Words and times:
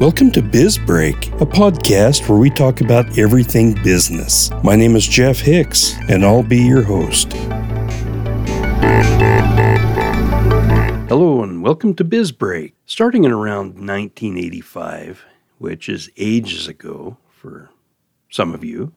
Welcome 0.00 0.30
to 0.30 0.40
Biz 0.40 0.78
Break, 0.78 1.26
a 1.42 1.46
podcast 1.46 2.26
where 2.26 2.38
we 2.38 2.48
talk 2.48 2.80
about 2.80 3.18
everything 3.18 3.74
business. 3.82 4.50
My 4.64 4.74
name 4.74 4.96
is 4.96 5.06
Jeff 5.06 5.40
Hicks, 5.40 5.94
and 6.08 6.24
I'll 6.24 6.42
be 6.42 6.62
your 6.62 6.82
host. 6.82 7.34
Hello, 11.06 11.42
and 11.42 11.62
welcome 11.62 11.94
to 11.96 12.02
Biz 12.02 12.32
Break. 12.32 12.76
Starting 12.86 13.24
in 13.24 13.30
around 13.30 13.74
1985, 13.74 15.22
which 15.58 15.86
is 15.90 16.10
ages 16.16 16.66
ago 16.66 17.18
for 17.28 17.68
some 18.30 18.54
of 18.54 18.64
you, 18.64 18.94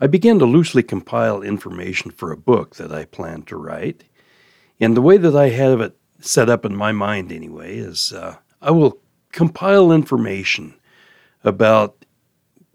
I 0.00 0.06
began 0.06 0.38
to 0.38 0.46
loosely 0.46 0.82
compile 0.82 1.42
information 1.42 2.10
for 2.10 2.32
a 2.32 2.36
book 2.38 2.76
that 2.76 2.90
I 2.90 3.04
planned 3.04 3.46
to 3.48 3.58
write. 3.58 4.04
And 4.80 4.96
the 4.96 5.02
way 5.02 5.18
that 5.18 5.36
I 5.36 5.50
have 5.50 5.82
it 5.82 5.98
set 6.18 6.48
up 6.48 6.64
in 6.64 6.74
my 6.74 6.92
mind, 6.92 7.30
anyway, 7.30 7.76
is 7.76 8.14
uh, 8.14 8.36
I 8.62 8.70
will 8.70 9.02
compile 9.32 9.92
information 9.92 10.74
about 11.44 12.04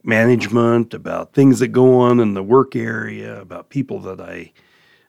management, 0.03 0.93
about 0.93 1.33
things 1.33 1.59
that 1.59 1.69
go 1.69 1.99
on 1.99 2.19
in 2.19 2.33
the 2.33 2.43
work 2.43 2.75
area, 2.75 3.41
about 3.41 3.69
people 3.69 3.99
that 4.01 4.21
I 4.21 4.51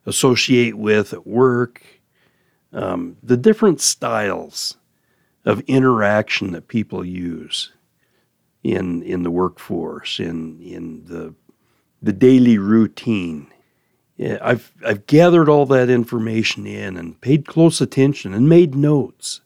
associate 0.06 0.76
with 0.76 1.12
at 1.12 1.26
work, 1.26 1.82
um, 2.72 3.16
the 3.22 3.36
different 3.36 3.80
styles 3.80 4.76
of 5.44 5.60
interaction 5.60 6.52
that 6.52 6.68
people 6.68 7.04
use 7.04 7.72
in 8.62 9.02
in 9.02 9.22
the 9.22 9.30
workforce, 9.30 10.18
in 10.18 10.60
in 10.60 11.04
the 11.04 11.34
the 12.02 12.12
daily 12.12 12.58
routine. 12.58 13.46
Yeah, 14.16 14.38
I've 14.42 14.72
I've 14.84 15.06
gathered 15.06 15.48
all 15.48 15.66
that 15.66 15.90
information 15.90 16.66
in 16.66 16.96
and 16.96 17.20
paid 17.20 17.46
close 17.46 17.80
attention 17.80 18.34
and 18.34 18.48
made 18.48 18.74
notes, 18.74 19.40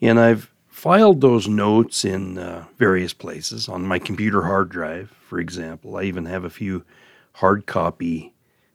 and 0.00 0.18
I've 0.18 0.52
filed 0.78 1.20
those 1.20 1.48
notes 1.48 2.04
in 2.04 2.38
uh, 2.38 2.64
various 2.78 3.12
places 3.12 3.68
on 3.68 3.82
my 3.82 3.98
computer 3.98 4.42
hard 4.42 4.68
drive, 4.68 5.10
for 5.20 5.40
example. 5.40 5.96
I 5.96 6.04
even 6.04 6.26
have 6.26 6.44
a 6.44 6.50
few 6.50 6.84
hard 7.32 7.66
copy 7.66 8.32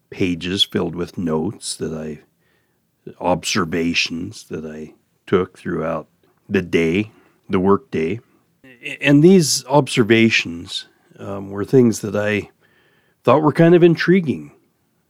pages 0.10 0.66
filled 0.66 0.96
with 0.96 1.18
notes 1.18 1.78
that 1.78 1.94
I, 1.94 2.20
observations 3.22 4.44
that 4.50 4.66
I 4.66 4.96
took 5.26 5.58
throughout 5.58 6.10
the 6.50 6.62
day, 6.62 7.12
the 7.48 7.62
work 7.62 7.90
day. 7.90 8.20
And 9.00 9.24
these 9.24 9.66
observations 9.68 10.88
um, 11.18 11.52
were 11.52 11.64
things 11.64 12.02
that 12.02 12.18
I 12.18 12.50
thought 13.24 13.42
were 13.42 13.54
kind 13.54 13.76
of 13.76 13.82
intriguing, 13.82 14.52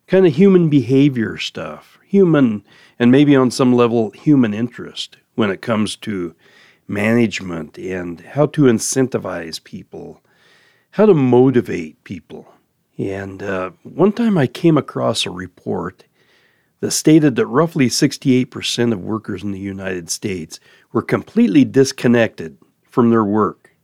kind 0.06 0.28
of 0.28 0.36
human 0.36 0.70
behavior 0.70 1.40
stuff, 1.40 1.98
human, 2.06 2.64
and 3.00 3.12
maybe 3.12 3.36
on 3.36 3.50
some 3.50 3.74
level, 3.74 4.12
human 4.12 4.54
interest 4.54 5.18
when 5.34 5.50
it 5.50 5.64
comes 5.64 5.96
to 5.96 6.36
management 6.88 7.78
and 7.78 8.22
how 8.22 8.46
to 8.48 8.64
incentivize 8.64 9.64
people, 9.64 10.22
how 10.92 11.06
to 11.06 11.14
motivate 11.14 12.04
people. 12.04 12.54
And 12.98 13.42
uh, 13.42 13.72
one 13.84 14.12
time 14.12 14.38
I 14.38 14.48
came 14.48 14.78
across 14.78 15.26
a 15.26 15.32
report 15.32 16.06
that 16.80 16.92
stated 16.92 17.36
that 17.36 17.48
roughly 17.48 17.88
68% 17.88 18.92
of 18.92 19.00
workers 19.00 19.42
in 19.42 19.52
the 19.52 19.60
United 19.60 20.10
States 20.10 20.60
were 20.92 21.02
completely 21.02 21.64
disconnected 21.64 22.58
from 22.84 23.10
their 23.10 23.24
work, 23.24 23.76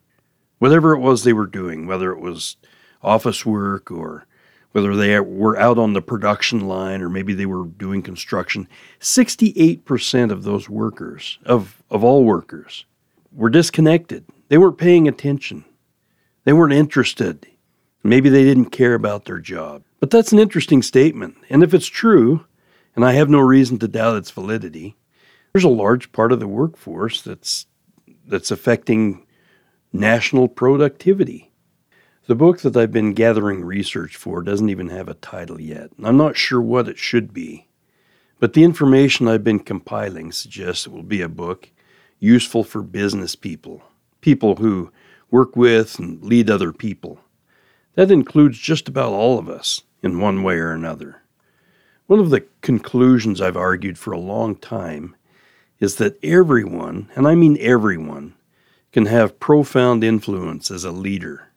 whatever 0.60 0.94
it 0.94 1.00
was 1.00 1.24
they 1.24 1.34
were 1.34 1.48
doing, 1.48 1.88
whether 1.88 2.12
it 2.12 2.20
was 2.20 2.58
office 3.02 3.46
work 3.46 3.90
or 3.90 4.26
whether 4.72 4.96
they 4.96 5.20
were 5.20 5.58
out 5.58 5.78
on 5.78 5.94
the 5.94 6.02
production 6.02 6.62
line 6.62 7.02
or 7.02 7.10
maybe 7.10 7.34
they 7.34 7.46
were 7.46 7.66
doing 7.66 8.02
construction. 8.02 8.68
68% 9.00 10.32
of 10.32 10.44
those 10.44 10.70
workers, 10.70 11.40
of, 11.46 11.82
of 11.90 12.04
all 12.04 12.24
workers, 12.24 12.86
were 13.32 13.50
disconnected. 13.50 14.26
They 14.50 14.58
weren't 14.58 14.78
paying 14.78 15.08
attention. 15.08 15.66
They 16.44 16.54
weren't 16.54 16.74
interested. 16.74 17.48
Maybe 18.04 18.30
they 18.30 18.44
didn't 18.44 18.70
care 18.70 18.94
about 18.94 19.26
their 19.26 19.40
job. 19.40 19.84
But 20.00 20.12
that's 20.12 20.32
an 20.32 20.40
interesting 20.40 20.82
statement. 20.82 21.36
And 21.50 21.64
if 21.64 21.74
it's 21.74 21.88
true, 21.88 22.46
and 22.96 23.04
I 23.04 23.14
have 23.14 23.30
no 23.30 23.40
reason 23.40 23.80
to 23.80 23.88
doubt 23.88 24.18
its 24.18 24.32
validity, 24.32 24.96
there's 25.54 25.64
a 25.64 25.70
large 25.70 26.12
part 26.12 26.32
of 26.32 26.40
the 26.40 26.48
workforce 26.48 27.22
that's 27.22 27.66
that's 28.26 28.52
affecting 28.52 29.26
national 29.92 30.48
productivity. 30.48 31.49
The 32.30 32.36
book 32.36 32.60
that 32.60 32.78
I've 32.78 32.92
been 32.92 33.14
gathering 33.14 33.66
research 33.66 34.16
for 34.16 34.44
doesn't 34.44 34.70
even 34.70 34.90
have 34.90 35.08
a 35.08 35.16
title 35.16 35.60
yet. 35.60 35.90
I'm 36.04 36.16
not 36.16 36.38
sure 36.38 36.62
what 36.62 36.88
it 36.88 37.00
should 37.00 37.34
be. 37.34 37.66
But 38.40 38.54
the 38.54 38.64
information 38.64 39.28
I've 39.28 39.44
been 39.44 39.58
compiling 39.58 40.32
suggests 40.32 40.86
it 40.86 40.92
will 40.92 41.02
be 41.02 41.24
a 41.24 41.28
book 41.28 41.72
useful 42.20 42.64
for 42.64 42.84
business 42.84 43.36
people, 43.36 43.82
people 44.22 44.58
who 44.58 44.92
work 45.32 45.56
with 45.56 45.98
and 45.98 46.24
lead 46.24 46.52
other 46.52 46.72
people. 46.72 47.20
That 47.96 48.12
includes 48.12 48.60
just 48.60 48.88
about 48.88 49.12
all 49.12 49.40
of 49.40 49.50
us 49.50 49.82
in 50.04 50.20
one 50.20 50.44
way 50.44 50.58
or 50.58 50.72
another. 50.72 51.24
One 52.06 52.20
of 52.20 52.30
the 52.30 52.46
conclusions 52.62 53.42
I've 53.42 53.58
argued 53.58 53.98
for 53.98 54.12
a 54.12 54.20
long 54.20 54.56
time 54.56 55.16
is 55.80 55.96
that 55.96 56.24
everyone, 56.24 57.10
and 57.16 57.28
I 57.28 57.34
mean 57.34 57.58
everyone, 57.60 58.36
can 58.92 59.08
have 59.08 59.40
profound 59.40 60.04
influence 60.04 60.70
as 60.70 60.84
a 60.84 60.92
leader, 60.92 61.49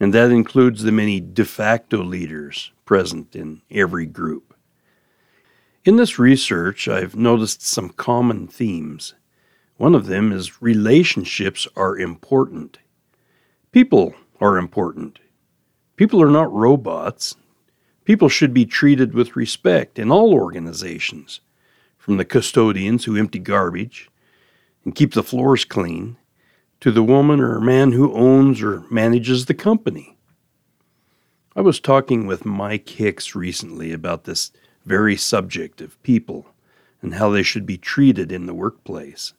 and 0.00 0.14
that 0.14 0.30
includes 0.30 0.82
the 0.82 0.92
many 0.92 1.20
de 1.20 1.44
facto 1.44 2.02
leaders 2.02 2.72
present 2.84 3.34
in 3.34 3.62
every 3.70 4.06
group. 4.06 4.54
In 5.84 5.96
this 5.96 6.18
research, 6.18 6.88
I've 6.88 7.16
noticed 7.16 7.62
some 7.62 7.90
common 7.90 8.46
themes 8.46 9.14
one 9.78 9.94
of 9.94 10.06
them 10.06 10.32
is 10.32 10.60
relationships 10.60 11.68
are 11.76 11.96
important. 11.96 12.78
People 13.70 14.12
are 14.40 14.58
important. 14.58 15.20
People 15.94 16.20
are 16.20 16.30
not 16.30 16.52
robots. 16.52 17.36
People 18.04 18.28
should 18.28 18.52
be 18.52 18.66
treated 18.66 19.14
with 19.14 19.36
respect 19.36 19.98
in 19.98 20.10
all 20.10 20.34
organizations, 20.34 21.40
from 21.96 22.16
the 22.16 22.24
custodians 22.24 23.04
who 23.04 23.16
empty 23.16 23.38
garbage 23.38 24.10
and 24.84 24.96
keep 24.96 25.14
the 25.14 25.22
floors 25.22 25.64
clean 25.64 26.16
to 26.80 26.92
the 26.92 27.02
woman 27.02 27.40
or 27.40 27.60
man 27.60 27.92
who 27.92 28.12
owns 28.12 28.62
or 28.62 28.84
manages 28.90 29.46
the 29.46 29.54
company. 29.54 30.16
I 31.56 31.60
was 31.60 31.80
talking 31.80 32.26
with 32.26 32.44
Mike 32.44 32.88
Hicks 32.88 33.34
recently 33.34 33.92
about 33.92 34.24
this 34.24 34.52
very 34.84 35.16
subject 35.16 35.80
of 35.80 36.00
people 36.02 36.46
and 37.02 37.14
how 37.14 37.30
they 37.30 37.42
should 37.42 37.66
be 37.66 37.76
treated 37.76 38.30
in 38.30 38.46
the 38.46 38.54
workplace. 38.54 39.34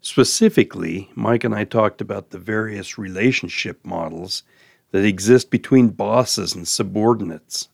Specifically, 0.00 1.10
Mike 1.14 1.44
and 1.44 1.54
I 1.54 1.64
talked 1.64 2.00
about 2.00 2.30
the 2.30 2.38
various 2.38 2.96
relationship 2.96 3.84
models 3.84 4.44
that 4.92 5.04
exist 5.04 5.50
between 5.50 5.88
bosses 5.88 6.54
and 6.54 6.66
subordinates. 6.66 7.68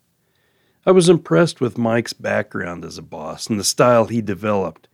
I 0.85 0.91
was 0.91 1.09
impressed 1.09 1.61
with 1.61 1.79
Mike's 1.79 2.13
background 2.13 2.85
as 2.85 2.99
a 2.99 3.03
boss 3.03 3.47
and 3.47 3.61
the 3.61 3.65
style 3.65 4.07
he 4.07 4.21
developed 4.21 4.89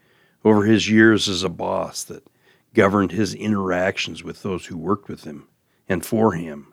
over 0.44 0.64
his 0.64 0.90
years 0.90 1.28
as 1.28 1.42
a 1.42 1.48
boss 1.48 2.04
that 2.04 2.26
governed 2.78 3.10
his 3.10 3.34
interactions 3.34 4.22
with 4.22 4.44
those 4.44 4.66
who 4.66 4.78
worked 4.78 5.08
with 5.08 5.24
him 5.24 5.48
and 5.88 6.06
for 6.06 6.34
him. 6.34 6.72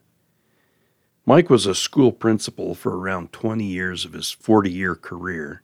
Mike 1.25 1.49
was 1.49 1.65
a 1.65 1.73
school 1.73 2.11
principal 2.11 2.75
for 2.75 2.95
around 2.95 3.33
20 3.33 3.63
years 3.63 4.05
of 4.05 4.13
his 4.13 4.29
40 4.29 4.69
year 4.71 4.93
career 4.93 5.63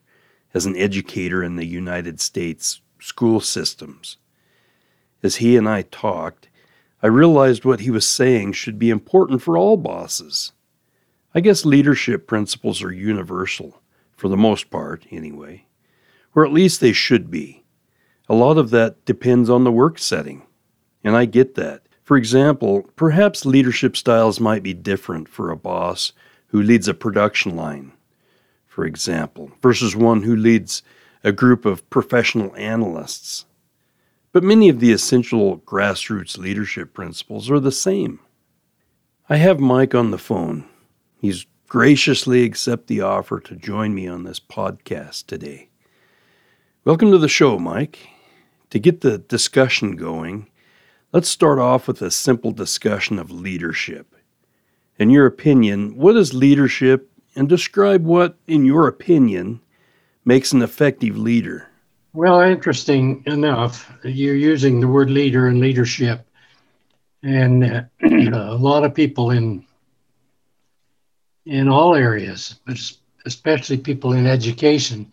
as 0.52 0.66
an 0.66 0.76
educator 0.76 1.44
in 1.44 1.58
the 1.58 1.68
United 1.68 2.20
States 2.20 2.82
school 3.00 3.40
systems. 3.40 4.18
As 5.22 5.36
he 5.36 5.56
and 5.56 5.70
I 5.70 5.84
talked, 5.84 6.50
I 7.04 7.08
realized 7.08 7.64
what 7.64 7.82
he 7.82 7.92
was 7.92 8.08
saying 8.08 8.54
should 8.54 8.80
be 8.80 8.90
important 8.90 9.44
for 9.44 9.56
all 9.56 9.78
bosses. 9.78 10.54
I 11.36 11.42
guess 11.42 11.66
leadership 11.66 12.26
principles 12.26 12.82
are 12.82 12.92
universal, 12.92 13.80
for 14.18 14.28
the 14.28 14.38
most 14.38 14.72
part, 14.72 15.06
anyway, 15.12 15.68
or 16.34 16.44
at 16.44 16.52
least 16.52 16.82
they 16.82 16.94
should 16.94 17.30
be. 17.30 17.61
A 18.32 18.42
lot 18.42 18.58
of 18.58 18.70
that 18.70 19.04
depends 19.04 19.50
on 19.50 19.66
the 19.66 19.74
work 19.74 20.00
setting, 20.00 20.44
and 21.04 21.18
I 21.18 21.26
get 21.26 21.56
that. 21.56 21.82
For 22.02 22.16
example, 22.16 22.84
perhaps 22.96 23.46
leadership 23.46 23.98
styles 23.98 24.40
might 24.40 24.64
be 24.64 24.74
different 24.74 25.28
for 25.28 25.52
a 25.52 25.58
boss 25.58 26.14
who 26.48 26.64
leads 26.64 26.88
a 26.88 26.94
production 26.94 27.58
line, 27.58 27.92
for 28.68 28.86
example, 28.86 29.52
versus 29.62 29.98
one 29.98 30.24
who 30.24 30.34
leads 30.34 30.82
a 31.26 31.34
group 31.34 31.66
of 31.66 31.90
professional 31.90 32.56
analysts. 32.56 33.48
But 34.32 34.46
many 34.46 34.70
of 34.70 34.80
the 34.80 34.94
essential 34.94 35.58
grassroots 35.58 36.38
leadership 36.38 36.94
principles 36.94 37.52
are 37.52 37.60
the 37.60 37.70
same. 37.70 38.22
I 39.28 39.36
have 39.36 39.60
Mike 39.60 39.94
on 39.94 40.12
the 40.12 40.18
phone. 40.18 40.70
He's 41.20 41.48
graciously 41.68 42.44
accepted 42.44 42.88
the 42.88 43.02
offer 43.02 43.42
to 43.42 43.58
join 43.58 43.94
me 43.94 44.08
on 44.08 44.24
this 44.24 44.40
podcast 44.40 45.26
today. 45.26 45.68
Welcome 46.86 47.12
to 47.12 47.18
the 47.18 47.28
show, 47.28 47.60
Mike. 47.60 48.11
To 48.72 48.80
get 48.80 49.02
the 49.02 49.18
discussion 49.18 49.98
going, 49.98 50.48
let's 51.12 51.28
start 51.28 51.60
off 51.60 51.88
with 51.88 52.02
a 52.02 52.10
simple 52.10 52.52
discussion 52.52 53.20
of 53.20 53.30
leadership. 53.30 54.16
In 54.98 55.10
your 55.10 55.26
opinion, 55.26 55.98
what 55.98 56.16
is 56.16 56.34
leadership, 56.34 57.10
and 57.36 57.50
describe 57.50 58.06
what, 58.06 58.38
in 58.48 58.66
your 58.66 58.88
opinion, 58.88 59.60
makes 60.24 60.54
an 60.54 60.62
effective 60.62 61.18
leader? 61.18 61.68
Well, 62.14 62.40
interesting 62.40 63.24
enough, 63.26 63.92
you're 64.04 64.36
using 64.36 64.80
the 64.80 64.88
word 64.88 65.10
leader 65.10 65.48
and 65.48 65.60
leadership. 65.60 66.26
And 67.24 67.64
uh, 67.64 67.84
a 68.04 68.56
lot 68.56 68.86
of 68.86 68.96
people 68.96 69.32
in 69.32 69.66
in 71.46 71.68
all 71.68 71.96
areas, 71.96 72.60
but 72.66 72.78
especially 73.26 73.78
people 73.78 74.14
in 74.14 74.28
education, 74.28 75.12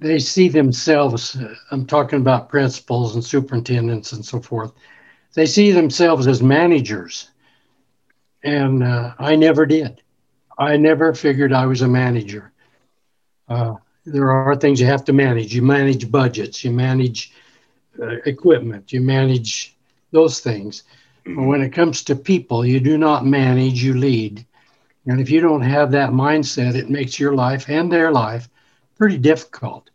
they 0.00 0.18
see 0.18 0.48
themselves. 0.48 1.36
I'm 1.70 1.86
talking 1.86 2.20
about 2.20 2.48
principals 2.48 3.14
and 3.14 3.24
superintendents 3.24 4.12
and 4.12 4.24
so 4.24 4.40
forth. 4.40 4.72
They 5.34 5.46
see 5.46 5.70
themselves 5.72 6.26
as 6.26 6.42
managers, 6.42 7.30
and 8.44 8.82
uh, 8.82 9.12
I 9.18 9.36
never 9.36 9.66
did. 9.66 10.02
I 10.58 10.76
never 10.76 11.14
figured 11.14 11.52
I 11.52 11.66
was 11.66 11.82
a 11.82 11.88
manager. 11.88 12.52
Uh, 13.48 13.74
there 14.06 14.30
are 14.30 14.42
things 14.42 14.68
you 14.68 14.74
have 14.74 14.92
to 14.92 15.02
manage. 15.02 15.42
You 15.42 15.50
manage 15.50 15.98
budgets, 15.98 16.52
you 16.54 16.60
manage 16.62 17.22
uh, 18.00 18.16
equipment, 18.24 18.92
you 18.92 19.00
manage 19.00 19.76
those 20.12 20.40
things. 20.40 20.82
But 21.24 21.44
when 21.44 21.60
it 21.60 21.70
comes 21.72 22.02
to 22.04 22.14
people, 22.16 22.64
you 22.64 22.80
do 22.80 22.96
not 22.98 23.26
manage, 23.26 23.82
you 23.82 23.94
lead. 23.94 24.44
And 25.06 25.20
if 25.20 25.30
you 25.30 25.40
don't 25.40 25.62
have 25.62 25.90
that 25.92 26.10
mindset, 26.10 26.74
it 26.74 26.90
makes 26.90 27.18
your 27.18 27.34
life 27.34 27.68
and 27.68 27.90
their 27.92 28.12
life 28.12 28.48
pretty 28.96 29.18
difficult. 29.18 29.87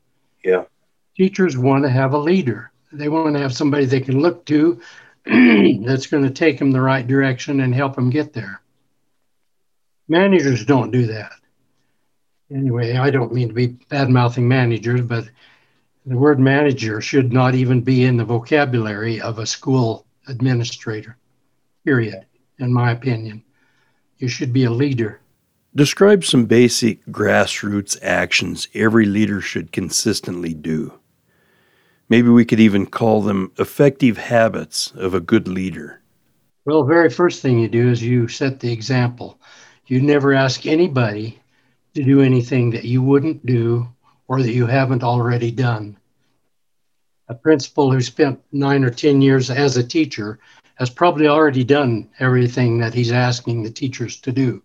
Yeah. 0.44 0.66
Teachers 1.16 1.58
want 1.58 1.84
to 1.84 1.90
have 1.90 2.14
a 2.14 2.18
leader. 2.18 2.72
They 2.92 3.10
want 3.10 3.36
to 3.36 3.42
have 3.42 3.54
somebody 3.54 3.86
they 3.86 4.02
can 4.02 4.20
look 4.20 4.46
to 4.46 4.82
that's 5.26 6.08
going 6.08 6.24
to 6.24 6.30
take 6.30 6.60
them 6.60 6.72
the 6.72 6.82
right 6.82 7.06
direction 7.06 7.62
and 7.62 7.74
help 7.74 7.96
them 7.96 8.10
get 8.10 8.34
there. 8.34 8.62
Managers 10.08 10.66
don't 10.66 10.92
do 10.92 11.08
that. 11.08 11.32
Anyway, 12.52 12.98
I 12.98 13.10
don't 13.10 13.34
mean 13.34 13.48
to 13.48 13.54
be 13.54 13.68
bad 13.68 14.10
mouthing 14.10 14.48
managers, 14.48 15.02
but 15.02 15.30
the 16.06 16.18
word 16.18 16.40
manager 16.40 17.00
should 17.00 17.32
not 17.32 17.56
even 17.56 17.82
be 17.82 18.04
in 18.04 18.18
the 18.18 18.26
vocabulary 18.26 19.22
of 19.22 19.40
a 19.40 19.46
school 19.46 20.06
administrator, 20.28 21.18
period, 21.86 22.26
in 22.60 22.74
my 22.74 22.92
opinion. 22.92 23.44
You 24.18 24.28
should 24.28 24.54
be 24.54 24.66
a 24.66 24.72
leader. 24.72 25.22
Describe 25.76 26.24
some 26.24 26.46
basic 26.46 27.04
grassroots 27.08 27.98
actions 28.04 28.68
every 28.76 29.08
leader 29.08 29.42
should 29.42 29.72
consistently 29.72 30.54
do. 30.54 31.00
Maybe 32.08 32.30
we 32.30 32.46
could 32.46 32.60
even 32.60 32.86
call 32.86 33.24
them 33.24 33.52
effective 33.58 34.20
habits 34.20 34.92
of 34.92 35.16
a 35.16 35.20
good 35.20 35.48
leader. 35.48 36.00
Well, 36.66 36.84
the 36.84 36.94
very 36.94 37.10
first 37.10 37.42
thing 37.42 37.58
you 37.58 37.68
do 37.68 37.90
is 37.90 38.04
you 38.04 38.28
set 38.28 38.60
the 38.60 38.72
example. 38.72 39.40
You 39.88 40.00
never 40.00 40.36
ask 40.36 40.68
anybody 40.68 41.42
to 41.96 42.04
do 42.04 42.22
anything 42.22 42.70
that 42.70 42.86
you 42.86 43.02
wouldn't 43.02 43.44
do 43.44 43.88
or 44.28 44.44
that 44.44 44.54
you 44.54 44.68
haven't 44.68 45.04
already 45.04 45.50
done. 45.50 45.98
A 47.30 47.34
principal 47.34 47.92
who 47.92 48.02
spent 48.02 48.40
nine 48.52 48.84
or 48.84 48.92
10 48.92 49.24
years 49.24 49.50
as 49.50 49.76
a 49.76 49.84
teacher 49.84 50.38
has 50.76 50.92
probably 50.92 51.28
already 51.28 51.64
done 51.64 52.10
everything 52.20 52.78
that 52.78 52.94
he's 52.94 53.12
asking 53.12 53.64
the 53.64 53.72
teachers 53.72 54.18
to 54.18 54.32
do 54.32 54.62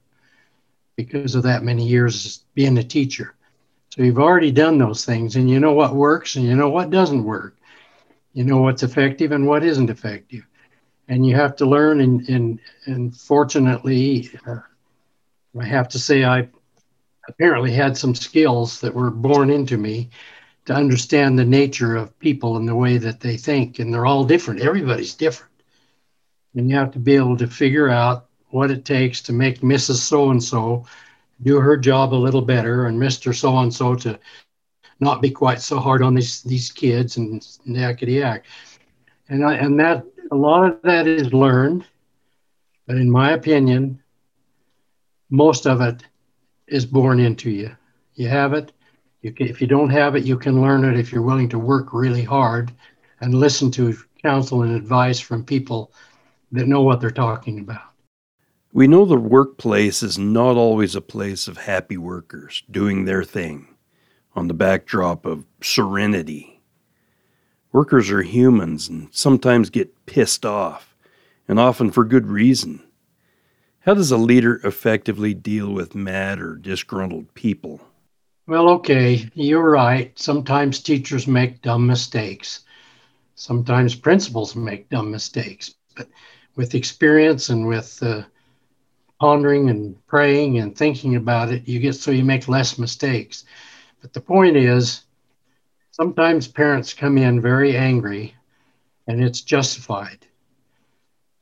because 0.98 1.36
of 1.36 1.44
that 1.44 1.62
many 1.62 1.86
years 1.86 2.44
being 2.54 2.76
a 2.76 2.82
teacher. 2.82 3.32
So 3.90 4.02
you've 4.02 4.18
already 4.18 4.50
done 4.50 4.78
those 4.78 5.04
things 5.04 5.36
and 5.36 5.48
you 5.48 5.60
know 5.60 5.72
what 5.72 5.94
works 5.94 6.34
and 6.34 6.44
you 6.44 6.56
know 6.56 6.70
what 6.70 6.90
doesn't 6.90 7.22
work. 7.22 7.56
You 8.34 8.42
know 8.42 8.58
what's 8.58 8.82
effective 8.82 9.30
and 9.30 9.46
what 9.46 9.62
isn't 9.62 9.90
effective. 9.90 10.44
And 11.08 11.24
you 11.24 11.36
have 11.36 11.54
to 11.56 11.66
learn 11.66 12.00
and 12.00 12.28
and, 12.28 12.58
and 12.86 13.16
fortunately 13.16 14.28
uh, 14.44 14.58
I 15.58 15.64
have 15.64 15.88
to 15.90 16.00
say 16.00 16.24
I 16.24 16.48
apparently 17.28 17.70
had 17.70 17.96
some 17.96 18.16
skills 18.16 18.80
that 18.80 18.94
were 18.94 19.10
born 19.10 19.50
into 19.50 19.78
me 19.78 20.10
to 20.64 20.74
understand 20.74 21.38
the 21.38 21.44
nature 21.44 21.94
of 21.94 22.18
people 22.18 22.56
and 22.56 22.66
the 22.66 22.74
way 22.74 22.98
that 22.98 23.20
they 23.20 23.36
think 23.36 23.78
and 23.78 23.94
they're 23.94 24.06
all 24.06 24.24
different. 24.24 24.62
Everybody's 24.62 25.14
different. 25.14 25.52
And 26.56 26.68
you 26.68 26.74
have 26.74 26.90
to 26.92 26.98
be 26.98 27.14
able 27.14 27.36
to 27.36 27.46
figure 27.46 27.88
out 27.88 28.27
what 28.50 28.70
it 28.70 28.84
takes 28.84 29.20
to 29.22 29.32
make 29.32 29.60
Mrs. 29.60 29.96
So 29.96 30.30
and 30.30 30.42
so 30.42 30.84
do 31.42 31.60
her 31.60 31.76
job 31.76 32.12
a 32.12 32.16
little 32.16 32.42
better 32.42 32.86
and 32.86 33.00
Mr. 33.00 33.34
So 33.34 33.56
and 33.58 33.72
so 33.72 33.94
to 33.96 34.18
not 35.00 35.22
be 35.22 35.30
quite 35.30 35.60
so 35.60 35.78
hard 35.78 36.02
on 36.02 36.14
these 36.14 36.42
these 36.42 36.70
kids 36.70 37.16
and 37.16 37.40
yakety 37.66 38.20
yak. 38.20 38.44
And 39.28 39.44
I, 39.44 39.54
and 39.54 39.78
that 39.78 40.04
a 40.30 40.36
lot 40.36 40.68
of 40.68 40.82
that 40.82 41.06
is 41.06 41.32
learned, 41.32 41.84
but 42.86 42.96
in 42.96 43.10
my 43.10 43.32
opinion, 43.32 44.02
most 45.30 45.66
of 45.66 45.80
it 45.80 46.02
is 46.66 46.86
born 46.86 47.20
into 47.20 47.50
you. 47.50 47.76
You 48.14 48.28
have 48.28 48.52
it. 48.52 48.72
You 49.22 49.32
can, 49.32 49.48
if 49.48 49.60
you 49.60 49.66
don't 49.66 49.90
have 49.90 50.16
it, 50.16 50.24
you 50.24 50.38
can 50.38 50.60
learn 50.60 50.84
it 50.84 50.98
if 50.98 51.12
you're 51.12 51.22
willing 51.22 51.48
to 51.50 51.58
work 51.58 51.92
really 51.92 52.22
hard 52.22 52.72
and 53.20 53.34
listen 53.34 53.70
to 53.72 53.96
counsel 54.22 54.62
and 54.62 54.74
advice 54.74 55.20
from 55.20 55.44
people 55.44 55.92
that 56.52 56.66
know 56.66 56.82
what 56.82 57.00
they're 57.00 57.10
talking 57.10 57.60
about. 57.60 57.82
We 58.72 58.86
know 58.86 59.06
the 59.06 59.16
workplace 59.16 60.02
is 60.02 60.18
not 60.18 60.56
always 60.56 60.94
a 60.94 61.00
place 61.00 61.48
of 61.48 61.56
happy 61.56 61.96
workers 61.96 62.62
doing 62.70 63.04
their 63.06 63.24
thing 63.24 63.74
on 64.34 64.46
the 64.46 64.54
backdrop 64.54 65.24
of 65.24 65.46
serenity. 65.62 66.60
Workers 67.72 68.10
are 68.10 68.22
humans 68.22 68.86
and 68.86 69.08
sometimes 69.10 69.70
get 69.70 70.04
pissed 70.04 70.44
off, 70.44 70.94
and 71.48 71.58
often 71.58 71.90
for 71.90 72.04
good 72.04 72.26
reason. 72.26 72.82
How 73.80 73.94
does 73.94 74.10
a 74.10 74.18
leader 74.18 74.60
effectively 74.62 75.32
deal 75.32 75.72
with 75.72 75.94
mad 75.94 76.38
or 76.38 76.54
disgruntled 76.54 77.32
people? 77.32 77.80
Well, 78.46 78.68
okay, 78.70 79.30
you're 79.34 79.70
right. 79.70 80.18
Sometimes 80.18 80.80
teachers 80.80 81.26
make 81.26 81.62
dumb 81.62 81.86
mistakes. 81.86 82.64
Sometimes 83.34 83.94
principals 83.94 84.54
make 84.54 84.90
dumb 84.90 85.10
mistakes. 85.10 85.74
But 85.96 86.08
with 86.54 86.74
experience 86.74 87.48
and 87.48 87.66
with 87.66 87.98
uh, 88.02 88.24
pondering 89.20 89.70
and 89.70 90.06
praying 90.06 90.58
and 90.58 90.76
thinking 90.76 91.16
about 91.16 91.50
it, 91.50 91.66
you 91.66 91.80
get 91.80 91.94
so 91.94 92.10
you 92.10 92.24
make 92.24 92.48
less 92.48 92.78
mistakes. 92.78 93.44
But 94.00 94.12
the 94.12 94.20
point 94.20 94.56
is, 94.56 95.02
sometimes 95.90 96.46
parents 96.46 96.94
come 96.94 97.18
in 97.18 97.40
very 97.40 97.76
angry 97.76 98.34
and 99.06 99.22
it's 99.22 99.40
justified. 99.40 100.26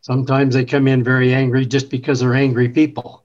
Sometimes 0.00 0.54
they 0.54 0.64
come 0.64 0.88
in 0.88 1.02
very 1.02 1.34
angry 1.34 1.66
just 1.66 1.90
because 1.90 2.20
they're 2.20 2.34
angry 2.34 2.68
people. 2.68 3.24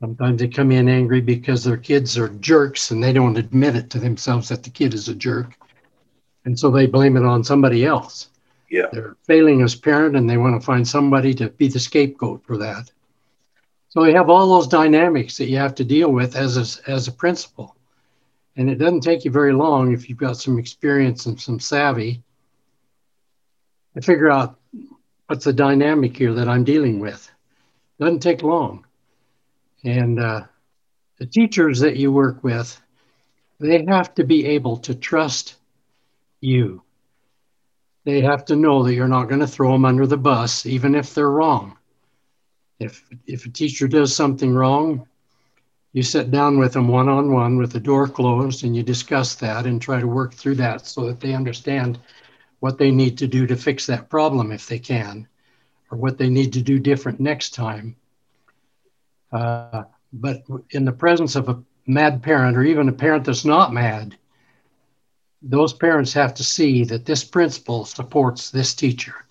Sometimes 0.00 0.40
they 0.40 0.48
come 0.48 0.72
in 0.72 0.88
angry 0.88 1.20
because 1.20 1.64
their 1.64 1.76
kids 1.76 2.18
are 2.18 2.28
jerks 2.28 2.90
and 2.90 3.02
they 3.02 3.12
don't 3.12 3.38
admit 3.38 3.76
it 3.76 3.90
to 3.90 3.98
themselves 3.98 4.48
that 4.48 4.62
the 4.62 4.70
kid 4.70 4.94
is 4.94 5.08
a 5.08 5.14
jerk. 5.14 5.54
And 6.44 6.58
so 6.58 6.70
they 6.70 6.86
blame 6.86 7.16
it 7.16 7.24
on 7.24 7.44
somebody 7.44 7.84
else. 7.84 8.28
Yeah. 8.70 8.86
They're 8.92 9.16
failing 9.24 9.62
as 9.62 9.74
parent 9.74 10.16
and 10.16 10.28
they 10.28 10.36
want 10.36 10.60
to 10.60 10.64
find 10.64 10.86
somebody 10.86 11.34
to 11.34 11.48
be 11.50 11.68
the 11.68 11.78
scapegoat 11.78 12.44
for 12.44 12.56
that. 12.58 12.90
So 13.96 14.04
you 14.04 14.14
have 14.14 14.28
all 14.28 14.46
those 14.46 14.66
dynamics 14.66 15.38
that 15.38 15.48
you 15.48 15.56
have 15.56 15.74
to 15.76 15.84
deal 15.84 16.12
with 16.12 16.36
as 16.36 16.58
a, 16.58 16.90
as 16.90 17.08
a 17.08 17.12
principal. 17.12 17.74
And 18.54 18.68
it 18.68 18.74
doesn't 18.74 19.00
take 19.00 19.24
you 19.24 19.30
very 19.30 19.54
long 19.54 19.94
if 19.94 20.10
you've 20.10 20.18
got 20.18 20.36
some 20.36 20.58
experience 20.58 21.24
and 21.24 21.40
some 21.40 21.58
savvy 21.58 22.22
to 23.94 24.02
figure 24.02 24.30
out 24.30 24.58
what's 25.28 25.46
the 25.46 25.52
dynamic 25.54 26.14
here 26.14 26.34
that 26.34 26.46
I'm 26.46 26.62
dealing 26.62 27.00
with. 27.00 27.30
It 27.98 28.04
doesn't 28.04 28.20
take 28.20 28.42
long. 28.42 28.84
And 29.82 30.20
uh, 30.20 30.42
the 31.16 31.24
teachers 31.24 31.80
that 31.80 31.96
you 31.96 32.12
work 32.12 32.44
with, 32.44 32.78
they 33.60 33.82
have 33.88 34.14
to 34.16 34.24
be 34.24 34.44
able 34.44 34.76
to 34.76 34.94
trust 34.94 35.54
you. 36.42 36.82
They 38.04 38.20
have 38.20 38.44
to 38.44 38.56
know 38.56 38.82
that 38.82 38.92
you're 38.92 39.08
not 39.08 39.30
going 39.30 39.40
to 39.40 39.46
throw 39.46 39.72
them 39.72 39.86
under 39.86 40.06
the 40.06 40.18
bus, 40.18 40.66
even 40.66 40.94
if 40.94 41.14
they're 41.14 41.30
wrong. 41.30 41.78
If 42.78 43.04
if 43.26 43.46
a 43.46 43.50
teacher 43.50 43.88
does 43.88 44.14
something 44.14 44.54
wrong, 44.54 45.06
you 45.92 46.02
sit 46.02 46.30
down 46.30 46.58
with 46.58 46.74
them 46.74 46.88
one 46.88 47.08
on 47.08 47.32
one 47.32 47.56
with 47.56 47.72
the 47.72 47.80
door 47.80 48.06
closed 48.06 48.64
and 48.64 48.76
you 48.76 48.82
discuss 48.82 49.34
that 49.36 49.66
and 49.66 49.80
try 49.80 50.00
to 50.00 50.06
work 50.06 50.34
through 50.34 50.56
that 50.56 50.86
so 50.86 51.06
that 51.06 51.20
they 51.20 51.32
understand 51.34 51.98
what 52.60 52.78
they 52.78 52.90
need 52.90 53.18
to 53.18 53.26
do 53.26 53.46
to 53.46 53.56
fix 53.56 53.86
that 53.86 54.10
problem 54.10 54.52
if 54.52 54.66
they 54.66 54.78
can, 54.78 55.26
or 55.90 55.98
what 55.98 56.18
they 56.18 56.28
need 56.28 56.52
to 56.52 56.62
do 56.62 56.78
different 56.78 57.20
next 57.20 57.54
time. 57.54 57.96
Uh, 59.32 59.84
but 60.12 60.42
in 60.70 60.84
the 60.84 60.92
presence 60.92 61.36
of 61.36 61.48
a 61.48 61.62
mad 61.86 62.22
parent 62.22 62.56
or 62.56 62.62
even 62.62 62.88
a 62.88 62.92
parent 62.92 63.24
that's 63.24 63.44
not 63.44 63.72
mad, 63.72 64.16
those 65.42 65.72
parents 65.72 66.12
have 66.12 66.34
to 66.34 66.44
see 66.44 66.84
that 66.84 67.04
this 67.04 67.24
principal 67.24 67.84
supports 67.84 68.50
this 68.50 68.74
teacher. 68.74 69.25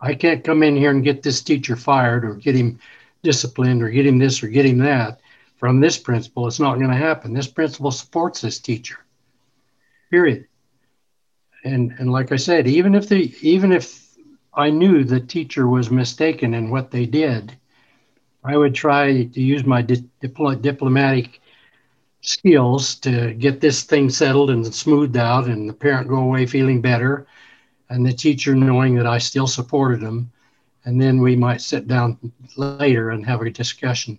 I 0.00 0.14
can't 0.14 0.44
come 0.44 0.62
in 0.62 0.76
here 0.76 0.90
and 0.90 1.04
get 1.04 1.22
this 1.22 1.42
teacher 1.42 1.76
fired 1.76 2.24
or 2.24 2.34
get 2.34 2.54
him 2.54 2.78
disciplined 3.22 3.82
or 3.82 3.90
get 3.90 4.06
him 4.06 4.18
this 4.18 4.42
or 4.42 4.48
get 4.48 4.66
him 4.66 4.78
that 4.78 5.20
from 5.56 5.80
this 5.80 5.98
principal. 5.98 6.46
It's 6.46 6.60
not 6.60 6.76
going 6.76 6.90
to 6.90 6.96
happen. 6.96 7.32
This 7.32 7.48
principal 7.48 7.90
supports 7.90 8.40
this 8.40 8.60
teacher. 8.60 8.98
Period. 10.10 10.46
And 11.64 11.92
and 11.98 12.12
like 12.12 12.30
I 12.30 12.36
said, 12.36 12.66
even 12.68 12.94
if 12.94 13.08
the 13.08 13.34
even 13.42 13.72
if 13.72 14.08
I 14.54 14.70
knew 14.70 15.04
the 15.04 15.20
teacher 15.20 15.68
was 15.68 15.90
mistaken 15.90 16.54
in 16.54 16.70
what 16.70 16.90
they 16.90 17.04
did, 17.04 17.56
I 18.44 18.56
would 18.56 18.74
try 18.74 19.24
to 19.24 19.40
use 19.40 19.64
my 19.64 19.82
di- 19.82 20.08
dipl- 20.22 20.62
diplomatic 20.62 21.40
skills 22.20 22.94
to 22.96 23.34
get 23.34 23.60
this 23.60 23.82
thing 23.82 24.10
settled 24.10 24.50
and 24.50 24.72
smoothed 24.74 25.16
out, 25.16 25.46
and 25.46 25.68
the 25.68 25.74
parent 25.74 26.08
go 26.08 26.16
away 26.16 26.46
feeling 26.46 26.80
better, 26.80 27.26
and 27.90 28.04
the 28.04 28.12
teacher 28.12 28.54
knowing 28.54 28.94
that 28.96 29.06
I 29.06 29.18
still 29.18 29.46
supported 29.46 30.00
them, 30.00 30.30
and 30.84 31.00
then 31.00 31.20
we 31.20 31.36
might 31.36 31.60
sit 31.60 31.88
down 31.88 32.18
later 32.56 33.10
and 33.10 33.24
have 33.26 33.40
a 33.40 33.50
discussion. 33.50 34.18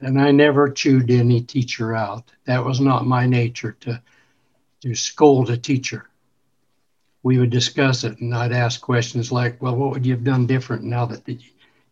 And 0.00 0.20
I 0.20 0.30
never 0.30 0.68
chewed 0.68 1.10
any 1.10 1.40
teacher 1.40 1.94
out. 1.94 2.30
That 2.44 2.64
was 2.64 2.80
not 2.80 3.06
my 3.06 3.26
nature 3.26 3.72
to 3.80 4.00
to 4.82 4.94
scold 4.94 5.50
a 5.50 5.56
teacher. 5.56 6.08
We 7.22 7.38
would 7.38 7.50
discuss 7.50 8.04
it, 8.04 8.20
and 8.20 8.34
I'd 8.34 8.52
ask 8.52 8.80
questions 8.80 9.32
like, 9.32 9.60
"Well, 9.60 9.74
what 9.74 9.90
would 9.90 10.04
you 10.04 10.12
have 10.12 10.22
done 10.22 10.46
different 10.46 10.84
now 10.84 11.06
that 11.06 11.26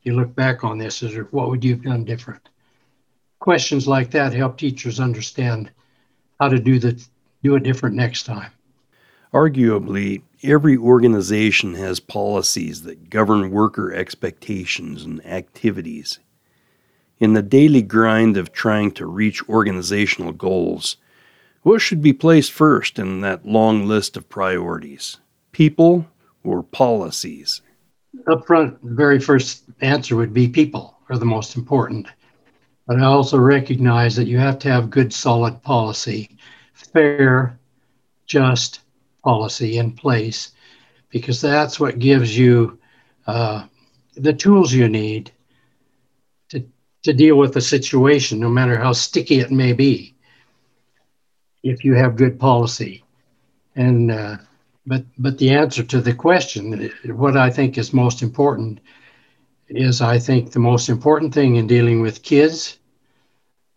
you 0.03 0.15
look 0.15 0.35
back 0.35 0.65
on 0.65 0.79
this? 0.79 1.03
Or 1.03 1.25
what 1.31 1.49
would 1.49 1.65
you 1.65 1.73
have 1.73 1.83
done 1.83 2.05
different?" 2.05 2.49
Questions 3.41 3.89
like 3.89 4.11
that 4.11 4.33
help 4.35 4.59
teachers 4.59 5.01
understand 5.01 5.71
how 6.39 6.49
to 6.49 6.59
do 6.59 6.79
the 6.79 7.03
do 7.43 7.57
it 7.57 7.63
different 7.63 7.97
next 7.97 8.25
time. 8.25 8.53
Arguably, 9.35 10.23
every 10.45 10.77
organization 10.77 11.75
has 11.75 11.99
policies 11.99 12.83
that 12.83 13.11
govern 13.11 13.51
worker 13.51 13.93
expectations 13.93 15.03
and 15.03 15.27
activities. 15.27 16.21
In 17.19 17.33
the 17.33 17.43
daily 17.43 17.83
grind 17.83 18.37
of 18.37 18.53
trying 18.53 18.93
to 18.93 19.07
reach 19.07 19.49
organizational 19.49 20.31
goals, 20.31 20.99
what 21.63 21.81
should 21.81 22.01
be 22.01 22.13
placed 22.13 22.53
first 22.53 22.97
in 22.97 23.23
that 23.23 23.45
long 23.45 23.89
list 23.89 24.17
of 24.17 24.29
priorities? 24.29 25.17
People 25.51 26.07
or 26.45 26.63
policies? 26.63 27.61
Up 28.29 28.47
front, 28.47 28.81
the 28.85 28.95
very 28.95 29.19
first 29.19 29.65
answer 29.81 30.15
would 30.15 30.33
be 30.33 30.47
people 30.47 30.97
are 31.09 31.19
the 31.19 31.25
most 31.25 31.57
important. 31.57 32.07
But 32.87 33.01
I 33.01 33.07
also 33.07 33.39
recognize 33.39 34.15
that 34.15 34.29
you 34.29 34.39
have 34.39 34.61
to 34.61 34.69
have 34.71 34.91
good, 34.91 35.13
solid 35.13 35.61
policy, 35.65 36.37
fair, 36.73 37.59
just, 38.27 38.84
policy 39.25 39.79
in 39.79 39.91
place 39.93 40.53
because 41.11 41.41
that's 41.41 41.81
what 41.81 41.99
gives 41.99 42.37
you 42.37 42.79
uh, 43.27 43.65
the 44.17 44.33
tools 44.33 44.73
you 44.73 44.89
need 44.89 45.33
to, 46.51 46.63
to 47.03 47.13
deal 47.13 47.37
with 47.37 47.55
the 47.55 47.61
situation, 47.61 48.39
no 48.39 48.49
matter 48.49 48.77
how 48.77 48.93
sticky 48.93 49.41
it 49.41 49.51
may 49.51 49.73
be, 49.73 50.15
if 51.63 51.85
you 51.85 51.95
have 51.95 52.17
good 52.17 52.39
policy. 52.39 53.03
And 53.77 54.11
uh, 54.11 54.37
but 54.87 55.05
but 55.19 55.39
the 55.39 55.51
answer 55.51 55.83
to 55.83 56.01
the 56.01 56.15
question, 56.15 56.91
what 57.07 57.37
I 57.37 57.51
think 57.51 57.79
is 57.79 57.93
most 57.93 58.23
important, 58.23 58.81
is 59.69 60.03
I 60.03 60.19
think 60.19 60.53
the 60.53 60.59
most 60.59 60.89
important 60.89 61.33
thing 61.33 61.57
in 61.57 61.67
dealing 61.67 62.03
with 62.03 62.23
kids, 62.23 62.79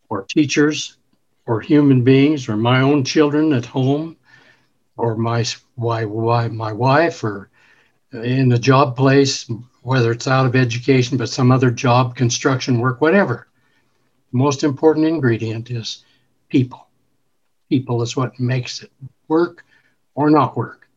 or 0.09 0.23
teachers, 0.23 0.97
or 1.45 1.61
human 1.61 2.03
beings, 2.03 2.49
or 2.49 2.57
my 2.57 2.81
own 2.81 3.03
children 3.05 3.53
at 3.53 3.65
home, 3.65 4.16
or 4.97 5.15
my 5.15 5.45
why 5.75 6.05
why 6.05 6.47
my 6.47 6.71
wife 6.71 7.23
or 7.23 7.49
in 8.11 8.49
the 8.49 8.59
job 8.59 8.95
place, 8.95 9.49
whether 9.81 10.11
it's 10.11 10.27
out 10.27 10.45
of 10.45 10.55
education 10.55 11.17
but 11.17 11.29
some 11.29 11.51
other 11.51 11.71
job, 11.71 12.15
construction 12.15 12.79
work, 12.79 13.01
whatever. 13.01 13.47
The 14.31 14.37
most 14.37 14.63
important 14.63 15.05
ingredient 15.05 15.71
is 15.71 16.03
people. 16.49 16.87
People 17.69 18.01
is 18.01 18.15
what 18.15 18.39
makes 18.39 18.81
it 18.81 18.91
work 19.27 19.63
or 20.15 20.29
not 20.29 20.57
work. 20.57 20.89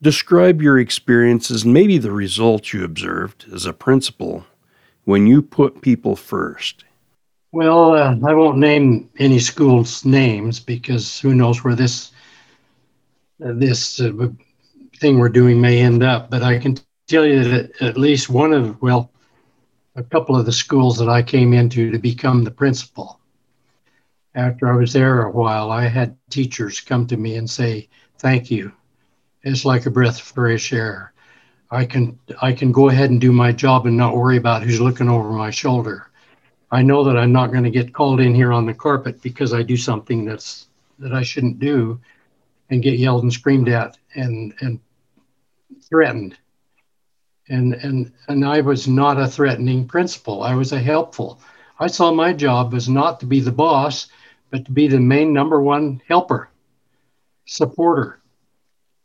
Describe 0.00 0.60
your 0.60 0.78
experiences 0.78 1.64
and 1.64 1.72
maybe 1.72 1.98
the 1.98 2.10
results 2.10 2.72
you 2.72 2.84
observed 2.84 3.46
as 3.52 3.66
a 3.66 3.72
principal 3.72 4.44
when 5.04 5.26
you 5.26 5.42
put 5.42 5.80
people 5.80 6.16
first. 6.16 6.84
Well, 7.52 7.92
uh, 7.92 8.16
I 8.26 8.34
won't 8.34 8.58
name 8.58 9.10
any 9.18 9.38
schools' 9.38 10.04
names 10.04 10.58
because 10.58 11.20
who 11.20 11.34
knows 11.34 11.62
where 11.62 11.74
this 11.74 12.10
this 13.50 14.00
uh, 14.00 14.10
thing 14.98 15.18
we're 15.18 15.28
doing 15.28 15.60
may 15.60 15.80
end 15.80 16.02
up. 16.02 16.30
But 16.30 16.42
I 16.42 16.58
can 16.58 16.76
tell 16.76 16.92
you 16.96 17.14
that 17.44 17.82
at 17.82 17.96
least 17.96 18.30
one 18.30 18.52
of, 18.52 18.80
well, 18.82 19.10
a 19.96 20.02
couple 20.02 20.36
of 20.36 20.46
the 20.46 20.52
schools 20.52 20.96
that 20.98 21.08
I 21.08 21.22
came 21.22 21.52
into 21.52 21.90
to 21.90 21.98
become 21.98 22.44
the 22.44 22.50
principal. 22.50 23.18
After 24.34 24.72
I 24.72 24.76
was 24.76 24.92
there 24.92 25.22
a 25.22 25.30
while, 25.30 25.70
I 25.70 25.86
had 25.86 26.16
teachers 26.30 26.80
come 26.80 27.06
to 27.08 27.16
me 27.16 27.36
and 27.36 27.48
say, 27.48 27.88
"Thank 28.18 28.50
you. 28.50 28.72
It's 29.42 29.64
like 29.64 29.84
a 29.86 29.90
breath 29.90 30.18
of 30.20 30.26
fresh 30.26 30.72
air. 30.72 31.12
I 31.70 31.84
can 31.84 32.18
I 32.40 32.52
can 32.52 32.72
go 32.72 32.88
ahead 32.88 33.10
and 33.10 33.20
do 33.20 33.32
my 33.32 33.52
job 33.52 33.86
and 33.86 33.96
not 33.96 34.16
worry 34.16 34.36
about 34.36 34.62
who's 34.62 34.80
looking 34.80 35.08
over 35.08 35.30
my 35.32 35.50
shoulder. 35.50 36.10
I 36.70 36.82
know 36.82 37.04
that 37.04 37.16
I'm 37.18 37.32
not 37.32 37.50
going 37.50 37.64
to 37.64 37.70
get 37.70 37.92
called 37.92 38.20
in 38.20 38.34
here 38.34 38.52
on 38.52 38.66
the 38.66 38.74
carpet 38.74 39.20
because 39.22 39.52
I 39.52 39.62
do 39.62 39.76
something 39.76 40.24
that's 40.24 40.68
that 40.98 41.12
I 41.12 41.22
shouldn't 41.22 41.58
do, 41.58 42.00
and 42.72 42.82
get 42.82 42.98
yelled 42.98 43.22
and 43.22 43.32
screamed 43.32 43.68
at 43.68 43.98
and 44.14 44.54
and 44.60 44.80
threatened. 45.82 46.34
And 47.50 47.74
and 47.74 48.12
and 48.28 48.44
I 48.46 48.62
was 48.62 48.88
not 48.88 49.20
a 49.20 49.28
threatening 49.28 49.86
principal. 49.86 50.42
I 50.42 50.54
was 50.54 50.72
a 50.72 50.80
helpful. 50.80 51.38
I 51.78 51.86
saw 51.88 52.12
my 52.12 52.32
job 52.32 52.72
as 52.72 52.88
not 52.88 53.20
to 53.20 53.26
be 53.26 53.40
the 53.40 53.52
boss, 53.52 54.08
but 54.50 54.64
to 54.64 54.72
be 54.72 54.88
the 54.88 55.00
main 55.00 55.34
number 55.34 55.60
one 55.60 56.00
helper, 56.08 56.48
supporter, 57.44 58.22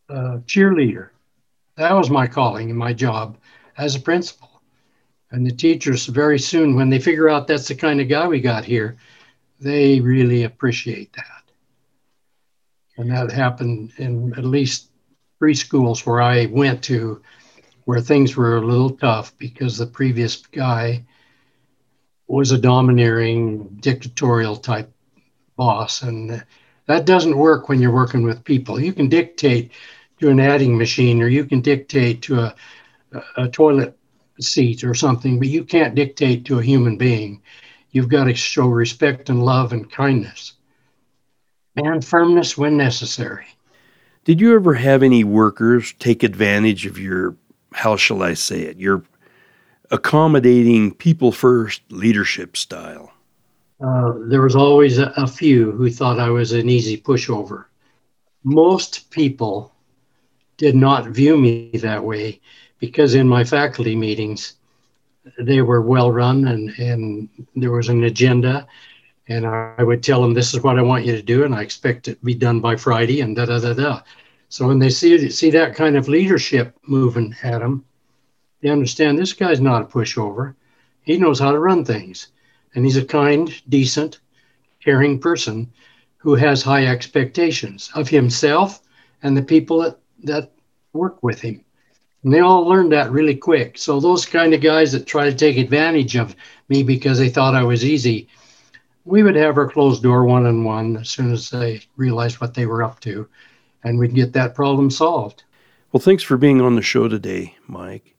uh, 0.10 0.38
cheerleader. 0.46 1.10
That 1.76 1.92
was 1.92 2.10
my 2.10 2.26
calling 2.26 2.70
and 2.70 2.80
my 2.80 2.94
job 2.94 3.38
as 3.78 3.96
a 3.96 4.00
principal. 4.00 4.62
And 5.32 5.46
the 5.46 5.52
teachers 5.52 6.06
very 6.06 6.40
soon, 6.40 6.76
when 6.76 6.90
they 6.90 7.00
figure 7.00 7.28
out 7.28 7.48
that's 7.48 7.68
the 7.68 7.76
kind 7.76 8.00
of 8.00 8.08
guy 8.08 8.28
we 8.28 8.40
got 8.40 8.64
here, 8.64 8.96
they 9.60 10.00
really 10.00 10.44
appreciate 10.44 11.12
that. 11.14 11.37
And 12.98 13.12
that 13.12 13.32
happened 13.32 13.94
in 13.98 14.34
at 14.34 14.44
least 14.44 14.90
three 15.38 15.54
schools 15.54 16.06
where 16.06 16.22
I 16.22 16.48
went 16.48 16.84
to 16.86 17.22
where 17.86 18.02
things 18.02 18.36
were 18.36 18.58
a 18.58 18.66
little 18.66 18.90
tough 18.90 19.38
because 19.38 19.78
the 19.78 19.86
previous 19.86 20.36
guy 20.36 21.06
was 22.28 22.52
a 22.52 22.58
domineering, 22.58 23.78
dictatorial 23.80 24.58
type 24.58 24.92
boss. 25.56 26.02
And 26.02 26.44
that 26.88 27.06
doesn't 27.06 27.38
work 27.38 27.70
when 27.70 27.80
you're 27.80 27.94
working 27.94 28.24
with 28.24 28.44
people. 28.44 28.80
You 28.80 28.92
can 28.92 29.08
dictate 29.08 29.72
to 30.20 30.30
an 30.30 30.40
adding 30.40 30.78
machine 30.78 31.22
or 31.22 31.28
you 31.28 31.46
can 31.46 31.62
dictate 31.62 32.24
to 32.24 32.42
a, 32.42 32.56
a 33.38 33.48
toilet 33.48 33.98
seat 34.42 34.84
or 34.84 34.94
something, 34.94 35.40
but 35.40 35.48
you 35.48 35.64
can't 35.64 35.96
dictate 35.96 36.46
to 36.46 36.60
a 36.60 36.64
human 36.64 36.98
being. 36.98 37.42
You've 37.92 38.10
got 38.10 38.26
to 38.26 38.34
show 38.34 38.68
respect 38.68 39.30
and 39.30 39.46
love 39.46 39.72
and 39.72 39.90
kindness 39.90 40.57
and 41.78 42.04
firmness 42.04 42.58
when 42.58 42.78
necessary. 42.78 43.46
Did 44.26 44.42
you 44.42 44.56
ever 44.56 44.74
have 44.74 45.04
any 45.04 45.24
workers 45.24 45.94
take 46.00 46.24
advantage 46.24 46.86
of 46.86 46.98
your, 46.98 47.36
how 47.72 47.96
shall 47.96 48.24
I 48.24 48.34
say 48.34 48.62
it, 48.62 48.78
your 48.78 49.04
accommodating 49.92 50.94
people 50.94 51.32
first 51.32 51.82
leadership 51.90 52.58
style? 52.58 53.12
Uh, 53.80 54.14
there 54.28 54.42
was 54.42 54.56
always 54.56 54.98
a, 54.98 55.14
a 55.16 55.28
few 55.28 55.72
who 55.72 55.90
thought 55.90 56.20
I 56.20 56.30
was 56.30 56.52
an 56.52 56.68
easy 56.68 56.98
pushover. 56.98 57.66
Most 58.44 59.12
people 59.12 59.74
did 60.58 60.76
not 60.76 61.08
view 61.08 61.38
me 61.38 61.70
that 61.76 62.04
way 62.04 62.42
because 62.80 63.14
in 63.14 63.28
my 63.28 63.44
faculty 63.44 63.96
meetings, 63.96 64.54
they 65.40 65.62
were 65.62 65.82
well 65.82 66.12
run 66.12 66.48
and, 66.48 66.70
and 66.80 67.30
there 67.56 67.72
was 67.72 67.90
an 67.90 68.04
agenda 68.04 68.68
and 69.28 69.46
I 69.46 69.84
would 69.84 70.04
tell 70.04 70.22
them 70.22 70.34
this 70.34 70.54
is 70.54 70.64
what 70.64 70.80
I 70.80 70.82
want 70.82 71.06
you 71.06 71.16
to 71.16 71.22
do, 71.22 71.44
and 71.44 71.54
I 71.54 71.62
expect 71.62 72.08
it 72.08 72.20
to 72.20 72.26
be 72.26 72.34
done 72.34 72.60
by 72.60 72.76
Friday, 72.76 73.22
and 73.22 73.36
da 73.36 73.46
da 73.46 73.60
da 73.60 73.74
da. 73.74 74.02
So 74.50 74.68
when 74.68 74.80
they 74.80 74.90
see 74.90 75.30
see 75.30 75.50
that 75.52 75.76
kind 75.76 75.98
of 75.98 76.08
leadership 76.08 76.76
moving 76.88 77.36
at 77.44 77.60
them, 77.60 77.84
they 78.62 78.70
understand 78.70 79.18
this 79.18 79.34
guy's 79.34 79.62
not 79.62 79.82
a 79.82 79.86
pushover. 79.86 80.56
He 81.02 81.18
knows 81.18 81.40
how 81.40 81.52
to 81.52 81.60
run 81.60 81.84
things, 81.86 82.28
and 82.76 82.86
he's 82.86 82.98
a 82.98 83.06
kind, 83.06 83.54
decent, 83.70 84.20
caring 84.84 85.20
person 85.20 85.72
who 86.18 86.36
has 86.36 86.62
high 86.62 86.86
expectations 86.86 87.90
of 87.94 88.10
himself 88.10 88.82
and 89.24 89.36
the 89.36 89.42
people 89.42 89.80
that, 89.82 89.98
that 90.24 90.52
work 90.94 91.22
with 91.22 91.42
him. 91.42 91.64
And 92.24 92.34
they 92.34 92.40
all 92.40 92.68
learned 92.68 92.92
that 92.92 93.12
really 93.12 93.36
quick. 93.36 93.78
So 93.78 94.00
those 94.00 94.26
kind 94.26 94.54
of 94.54 94.62
guys 94.62 94.92
that 94.92 95.06
try 95.06 95.30
to 95.30 95.36
take 95.36 95.58
advantage 95.58 96.16
of 96.16 96.36
me 96.70 96.84
because 96.84 97.20
they 97.20 97.30
thought 97.30 97.56
I 97.56 97.64
was 97.64 97.86
easy, 97.86 98.28
we 99.08 99.24
would 99.24 99.36
have 99.36 99.58
our 99.58 99.70
closed 99.70 100.04
door 100.04 100.26
one 100.26 100.46
on 100.46 100.66
one 100.66 100.98
as 100.98 101.10
soon 101.10 101.32
as 101.32 101.50
they 101.50 101.82
realized 101.96 102.42
what 102.42 102.54
they 102.54 102.66
were 102.66 102.84
up 102.84 103.00
to, 103.00 103.28
and 103.84 103.98
we'd 103.98 104.14
get 104.14 104.34
that 104.34 104.54
problem 104.54 104.92
solved. 104.92 105.44
Well, 105.92 106.02
thanks 106.02 106.24
for 106.24 106.36
being 106.36 106.60
on 106.60 106.76
the 106.76 106.82
show 106.82 107.08
today, 107.08 107.56
Mike. 107.68 108.16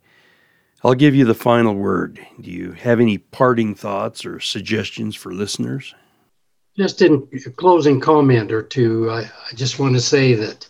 I'll 0.83 0.95
give 0.95 1.15
you 1.15 1.27
the 1.27 1.35
final 1.35 1.75
word. 1.75 2.25
Do 2.41 2.51
you 2.51 2.73
have 2.73 3.01
any 3.01 3.19
parting 3.19 3.75
thoughts 3.75 4.25
or 4.25 4.41
suggestions 4.41 5.15
for 5.15 5.35
listeners? 5.35 5.95
Just 6.77 7.03
in 7.03 7.29
closing 7.57 8.01
comment 8.01 8.51
or 8.51 8.63
two, 8.63 9.11
I, 9.11 9.23
I 9.23 9.55
just 9.55 9.79
want 9.79 9.95
to 9.95 10.01
say 10.01 10.35
that, 10.35 10.69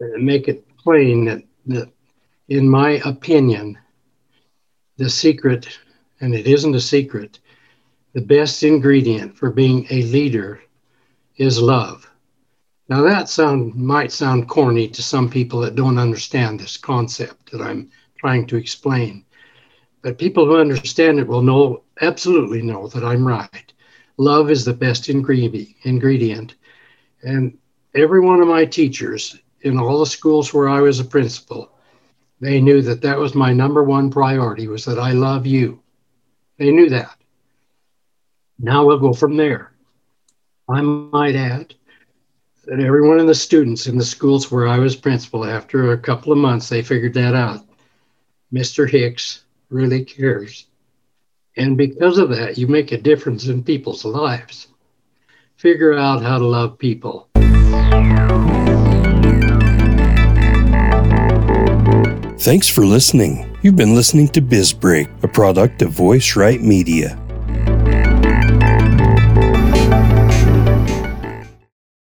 uh, 0.00 0.16
make 0.18 0.48
it 0.48 0.64
plain 0.78 1.26
that, 1.26 1.42
that, 1.66 1.90
in 2.48 2.68
my 2.68 3.02
opinion, 3.04 3.76
the 4.96 5.10
secret, 5.10 5.78
and 6.20 6.34
it 6.34 6.46
isn't 6.46 6.74
a 6.74 6.80
secret, 6.80 7.40
the 8.12 8.20
best 8.20 8.62
ingredient 8.62 9.36
for 9.36 9.50
being 9.50 9.86
a 9.90 10.02
leader 10.02 10.60
is 11.36 11.60
love. 11.60 12.10
Now 12.88 13.02
that 13.02 13.28
sound 13.28 13.74
might 13.76 14.10
sound 14.10 14.48
corny 14.48 14.88
to 14.88 15.02
some 15.02 15.30
people 15.30 15.60
that 15.60 15.76
don't 15.76 15.98
understand 15.98 16.58
this 16.58 16.76
concept 16.76 17.52
that 17.52 17.60
I'm 17.60 17.90
trying 18.18 18.46
to 18.48 18.56
explain. 18.56 19.24
But 20.02 20.18
people 20.18 20.44
who 20.44 20.56
understand 20.56 21.20
it 21.20 21.28
will 21.28 21.42
know, 21.42 21.82
absolutely 22.00 22.62
know 22.62 22.88
that 22.88 23.04
I'm 23.04 23.26
right. 23.26 23.72
Love 24.16 24.50
is 24.50 24.64
the 24.64 24.74
best 24.74 25.08
ingredient. 25.08 26.54
And 27.22 27.58
every 27.94 28.20
one 28.20 28.40
of 28.40 28.48
my 28.48 28.64
teachers 28.64 29.38
in 29.60 29.78
all 29.78 30.00
the 30.00 30.06
schools 30.06 30.52
where 30.52 30.68
I 30.68 30.80
was 30.80 30.98
a 30.98 31.04
principal, 31.04 31.70
they 32.40 32.60
knew 32.60 32.82
that 32.82 33.02
that 33.02 33.18
was 33.18 33.34
my 33.34 33.52
number 33.52 33.84
one 33.84 34.10
priority 34.10 34.66
was 34.66 34.84
that 34.86 34.98
I 34.98 35.12
love 35.12 35.46
you. 35.46 35.80
They 36.58 36.70
knew 36.72 36.88
that. 36.88 37.19
Now 38.62 38.84
we'll 38.84 38.98
go 38.98 39.14
from 39.14 39.38
there. 39.38 39.72
I 40.68 40.82
might 40.82 41.34
add 41.34 41.74
that 42.66 42.78
every 42.78 43.08
one 43.08 43.18
of 43.18 43.26
the 43.26 43.34
students 43.34 43.86
in 43.86 43.96
the 43.96 44.04
schools 44.04 44.50
where 44.50 44.68
I 44.68 44.78
was 44.78 44.94
principal, 44.94 45.46
after 45.46 45.92
a 45.92 45.98
couple 45.98 46.30
of 46.30 46.38
months, 46.38 46.68
they 46.68 46.82
figured 46.82 47.14
that 47.14 47.34
out. 47.34 47.64
Mr. 48.52 48.88
Hicks 48.88 49.44
really 49.70 50.04
cares. 50.04 50.66
And 51.56 51.78
because 51.78 52.18
of 52.18 52.28
that, 52.30 52.58
you 52.58 52.66
make 52.66 52.92
a 52.92 52.98
difference 52.98 53.46
in 53.46 53.64
people's 53.64 54.04
lives. 54.04 54.68
Figure 55.56 55.94
out 55.94 56.22
how 56.22 56.38
to 56.38 56.44
love 56.44 56.78
people. 56.78 57.28
Thanks 62.40 62.68
for 62.68 62.84
listening. 62.84 63.56
You've 63.62 63.76
been 63.76 63.94
listening 63.94 64.28
to 64.28 64.42
BizBreak, 64.42 65.24
a 65.24 65.28
product 65.28 65.80
of 65.80 65.92
Voice 65.92 66.36
Right 66.36 66.60
Media. 66.60 67.18